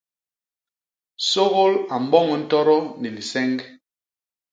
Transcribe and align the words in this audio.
Sôgôl 1.29 1.73
a 1.93 1.95
mboñ 2.03 2.27
ntodo 2.41 2.77
ni 2.99 3.09
liseñg. 3.15 3.59